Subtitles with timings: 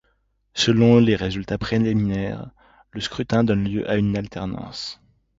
[0.55, 2.49] Selon les résultats préliminaires,
[2.89, 4.99] le scrutin donne lieu à une alternance.